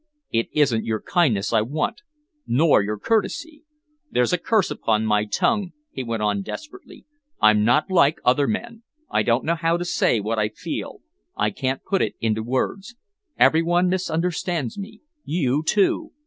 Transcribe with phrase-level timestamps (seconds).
[0.31, 2.01] "It isn't your kindness I want,
[2.47, 3.65] nor your courtesy!
[4.09, 7.05] There's a curse upon my tongue," he went on desperately.
[7.39, 8.81] "I'm not like other men.
[9.11, 11.01] I don't know how to say what I feel.
[11.37, 12.95] I can't put it into words.
[13.37, 15.01] Every one misunderstands me.
[15.23, 16.13] You, too!